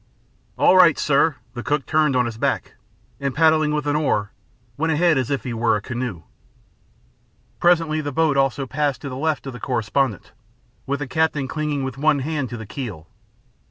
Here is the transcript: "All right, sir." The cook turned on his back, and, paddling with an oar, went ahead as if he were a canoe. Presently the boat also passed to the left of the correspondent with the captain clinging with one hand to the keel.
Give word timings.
"All 0.57 0.75
right, 0.75 0.97
sir." 0.97 1.35
The 1.53 1.61
cook 1.61 1.85
turned 1.85 2.15
on 2.15 2.25
his 2.25 2.39
back, 2.39 2.73
and, 3.19 3.35
paddling 3.35 3.71
with 3.71 3.85
an 3.85 3.95
oar, 3.95 4.31
went 4.75 4.91
ahead 4.91 5.15
as 5.15 5.29
if 5.29 5.43
he 5.43 5.53
were 5.53 5.75
a 5.75 5.79
canoe. 5.83 6.23
Presently 7.59 8.01
the 8.01 8.11
boat 8.11 8.35
also 8.35 8.65
passed 8.65 9.01
to 9.01 9.09
the 9.09 9.15
left 9.15 9.45
of 9.45 9.53
the 9.53 9.59
correspondent 9.59 10.31
with 10.87 11.01
the 11.01 11.07
captain 11.07 11.47
clinging 11.47 11.83
with 11.83 11.99
one 11.99 12.17
hand 12.17 12.49
to 12.49 12.57
the 12.57 12.65
keel. 12.65 13.05